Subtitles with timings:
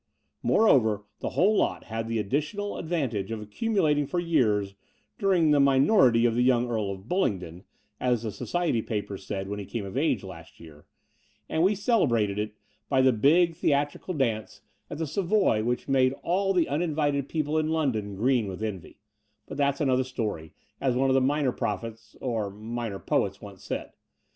[0.41, 4.73] Moreover, the whole lot had the additional ad vantage of accumulating for years
[5.19, 7.63] "during the minority of the yotmg Earl of Bullingdon,"
[7.99, 10.87] as the society papers said when he came of age last year,
[11.47, 12.55] and we celebrated it
[12.89, 15.87] by the big theatrical dance 22 The Door of the Unreal at the Savoy, which
[15.87, 18.97] made all the uninvited people in London green with envy:
[19.45, 23.91] but that's another story, as one of the minor prophets or minor poets once said.